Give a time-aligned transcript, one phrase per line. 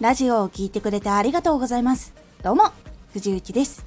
[0.00, 2.14] ラジオを聴いてくれてありがとうございます。
[2.42, 2.72] どうも、
[3.12, 3.84] 藤幸です。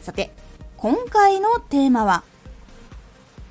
[0.00, 0.32] さて、
[0.78, 2.24] 今回のテーマは、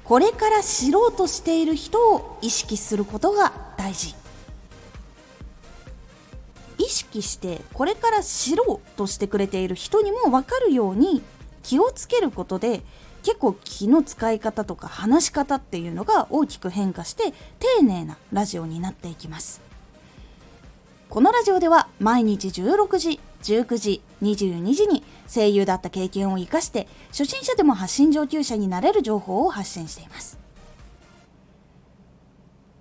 [0.04, 4.16] これから知ろうとしている人を意識することが大事。
[6.80, 11.22] 意識してこれから知ろうとしてくれている人にも分かるように
[11.62, 12.82] 気をつけることで
[13.22, 19.73] 結構気の使い方とか話し方っていうのが大きく変化して丁寧なラジオになっていきます。
[21.14, 30.40] このラジオでは毎日16時、19時、22時に声優だった経験を生かして初心者でも発信上級者になれる情報を発信しています。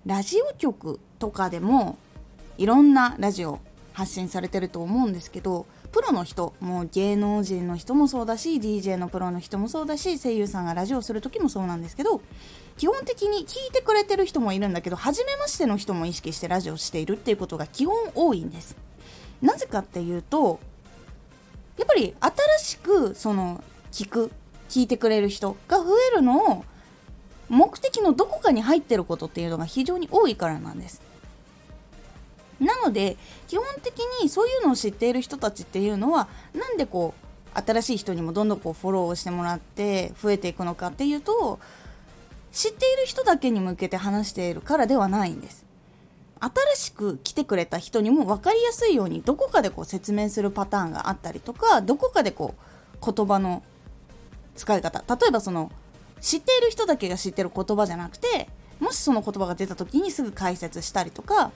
[0.07, 1.99] ラジオ局とかでも
[2.57, 3.59] いろんなラジオ
[3.91, 12.19] 発信されてると思うんですけどプロの人もう芸能人の人もそうだし DJ のプロの人もそうだし声優さんがラジオする時もそうなんですけど
[12.77, 18.75] 基本的に聞いてくれてる人もいるんだけど初めましての人も意識してラジオしているっていうことが基本多いんです。
[19.43, 20.59] なぜかっていうと
[21.77, 24.31] やっぱり新しくその聞く
[24.69, 26.65] 聞いてくれる人が増えるのを
[27.49, 31.01] 目的のどこかに入ってることっていうのが非常に多いからなんです。
[32.63, 37.13] なので基本的にそういうのを知っている人たちっていうのはなんでこ
[37.55, 41.59] う新しい人にもどんどんこうフォローをしてもらって増えていくのかっていうと
[42.51, 45.65] 知っている人だけに向けて話しているからではないんです。
[46.39, 52.55] 新しく来てくれた人にも分かりやすいようにどこかでこう説明するパターンがあったりとかどこかでこ
[53.01, 53.63] う言葉の
[54.55, 55.71] 使い方例えばその
[56.19, 58.49] 知っている人だけが知ってる言葉じゃなくて
[58.81, 61.51] もしその言葉が出た時にすぐ解説したりとか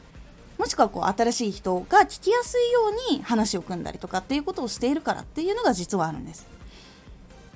[0.58, 2.80] もしくはこう新しい人が聞きやすいよ
[3.12, 6.48] うに話を組んだりとかっていうことをしているからっていうのが実はあるんです。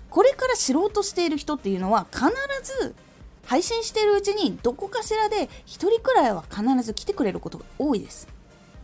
[0.10, 2.26] これから知ろうとしている人っていうのは必
[2.64, 2.94] ず
[3.46, 5.50] 配信しているうちにどこかしらで1
[5.90, 8.28] 人くらいは必ず来てくれることが多いです。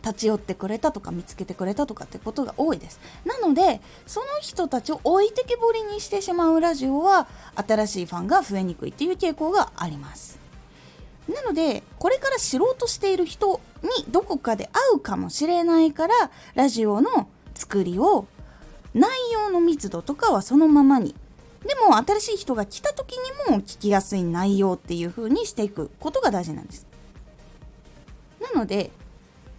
[0.02, 3.00] 立ち寄ってくれたとか見つけてくれたとかってことが多いです。
[3.24, 10.38] なのでその人たちを置いてけぼりにしてしまうラジオは新しいファンが増えにくいっていう傾向があります。
[11.28, 16.14] なのでこれから知ろうとしている人にどこかで会うかもしれないから
[16.54, 18.26] ラジオの作りを
[18.94, 21.14] 内容の密度とかはそのままに。
[21.66, 26.86] でも新しい人が来た時にも聞きやすい内容っていう風にしていくことが大事なんです。
[28.40, 28.92] なので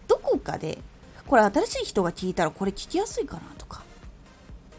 [0.08, 0.80] どこかで
[1.28, 3.84] これ新しい人が聞いたらこれ聞きやすいかなとか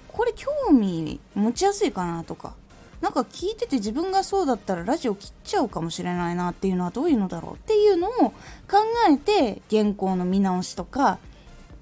[0.08, 2.54] これ興味持ちやすいかなとか
[3.00, 8.34] なんか聞いてて自分がそうだったらラジオ切っちゃうかもしれないなっていうのはどういうのだろうっていうのを考
[9.08, 11.18] えて原稿の見直しとか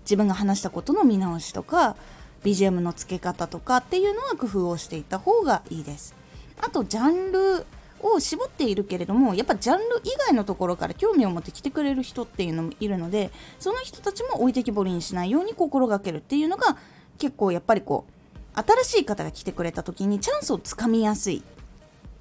[0.02, 1.96] 自分が話したことの見直しとか
[2.44, 6.14] BGM の付け方とかっていうのは工夫をしていった方がいいです。
[6.60, 7.66] あとジャンル
[8.00, 16.76] を絞っているけれどもやっぱジャンル以外のところから興味を持って来てくれる人っていうのもいるのでその人たちも置いてきぼりにしないように心がけるっていうのが
[17.18, 18.17] 結構やっぱりこう
[18.58, 21.42] 新しい方が来てくれた時にチャンスをつかみやすい。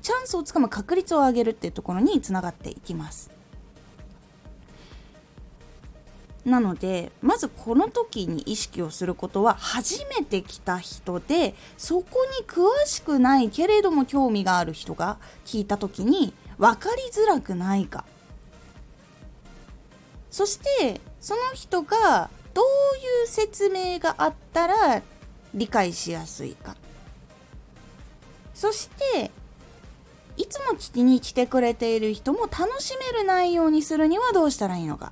[0.04, 3.32] チャンスをつかむ確率を上げるっていうところにつながっていきます。
[6.46, 18.06] なのでまずこの時に意識をすることは初めて来た人でそこに詳しくないけれども興味がある人が聞いた時に分かりづらくないか。
[20.32, 25.02] そしてその人がどういう説明があったら
[25.58, 26.76] 理解しやすいか。
[28.54, 29.32] そして
[30.38, 35.12] いつも聞きに来てくれている人も楽しめる内容にするにはどうしたらいいのか。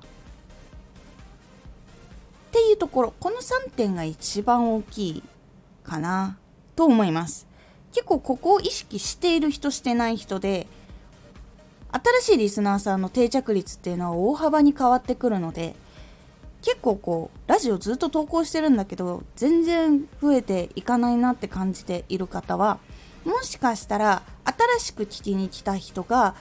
[2.52, 5.22] ていうところこの3点が一番大きい
[5.84, 6.38] かな
[6.76, 7.46] と思います。
[7.92, 10.66] 結構ここを意識している人してない人で
[12.20, 15.74] 新しいリスナーさんの定着率っていうのは大幅に変わってくるので
[16.66, 22.80] 結構こうラジオずっと投稿してるんだけど全然増えていかないなって感じている方は
[23.24, 24.22] もしかしたら
[24.76, 26.34] 新しく聞きに来た人が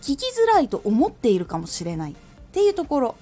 [0.00, 2.14] 聞きづらいと思っているかもしれないっ
[2.50, 3.16] ていうところ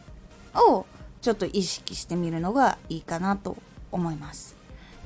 [0.54, 0.86] を
[1.20, 3.56] ちょっと意識してみるのがいいかなと
[3.90, 4.56] 思います。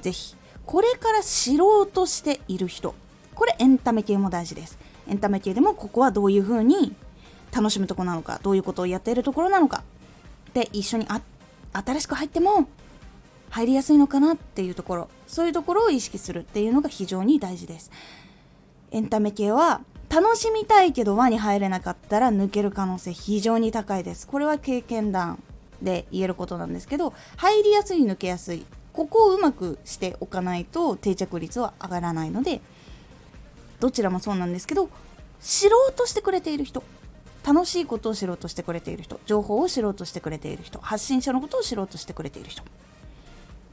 [0.03, 0.37] 是非
[0.67, 2.95] これから知ろうとしている人
[3.35, 4.79] これエンタメ系も大事です。
[5.09, 6.95] エンタメ系でもここはどういう風に
[7.51, 9.83] 楽しむとこなのかどういうことをやっているところなのか
[10.53, 11.21] で一緒にあ
[11.73, 12.69] 新しく入っても
[13.51, 17.91] 入りやすいのかなっていうところそういうところを意識するっていうのが非常に大事です。
[18.93, 24.27] エンタメ系は楽しみたいけど輪に入れなかったら抜ける可能性非常に高いです。
[24.27, 25.43] これは経験談
[25.83, 28.65] で言えることなんですけど入りやすい抜けやすい。
[28.93, 32.61] ここをうまくしておかないと定着率は上がらないので
[33.79, 34.91] どちらもそうなんですけど
[35.41, 36.83] 知ろうとしてくれている人
[37.45, 42.63] 楽しいことを知ろうとしてくれている人情報を知ろうとしてくれている人発信者のことを知ろうとしてくれている人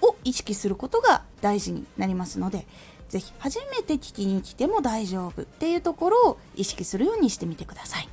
[0.01, 2.65] を意識することが大事になりますので
[3.09, 8.09] ぜひ初めて聞きに来ても大丈夫っていうところを意識するようにしてみてください。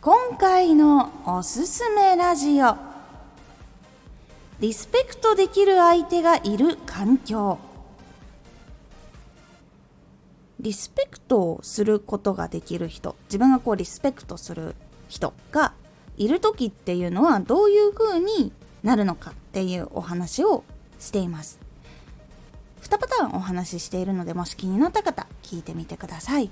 [0.00, 2.76] 今回のおすすめラジオ。
[4.60, 7.58] リスペクトできる相手がいる環境。
[10.64, 13.16] リスペクトをすることができる人。
[13.26, 14.74] 自分がこうリスペクトする
[15.10, 15.74] 人が
[16.16, 18.50] いる時っていうのはどういう風に
[18.82, 20.64] なるのかっていうお話を
[20.98, 21.60] しています。
[22.80, 26.50] 2パターンお話ししているのでもし気になった方聞いてみてください。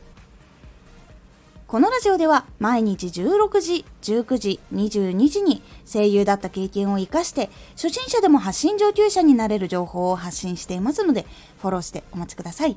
[1.67, 11.25] このラジオでは毎日16時、19時、22時に声優だった経験を活かして初心者でも発信上級者になれる情報を発信していますので
[11.63, 12.77] フォローしてお待ちください。